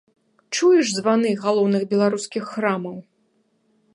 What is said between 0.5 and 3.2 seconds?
Чуеш званы галоўных беларускіх храмаў.